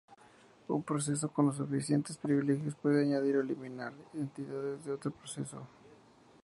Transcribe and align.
Un 0.67 0.81
proceso 0.81 1.29
con 1.31 1.45
los 1.45 1.57
suficientes 1.57 2.17
privilegios 2.17 2.73
puede 2.73 3.03
añadir 3.03 3.37
o 3.37 3.41
eliminar 3.41 3.93
identidades 4.15 4.83
de 4.83 4.93
otro 4.93 5.11
proceso. 5.11 5.61